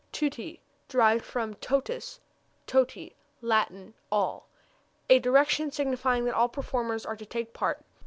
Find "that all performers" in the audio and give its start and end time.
6.25-7.05